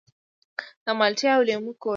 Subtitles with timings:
[0.85, 1.89] د مالټې او لیمو کور.